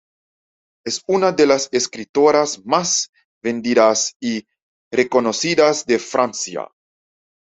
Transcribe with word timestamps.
Es 0.83 1.03
una 1.05 1.31
de 1.31 1.45
las 1.45 1.69
escritoras 1.71 2.65
más 2.65 3.11
vendidas 3.43 4.15
y 4.19 4.47
reconocidas 4.91 5.85
de 5.85 5.99
Francia. 5.99 6.67